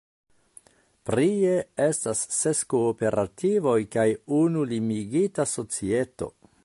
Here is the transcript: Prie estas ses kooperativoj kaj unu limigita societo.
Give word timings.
Prie 1.09 1.51
estas 1.85 2.23
ses 2.37 2.63
kooperativoj 2.75 3.77
kaj 3.97 4.07
unu 4.39 4.65
limigita 4.73 5.47
societo. 5.57 6.33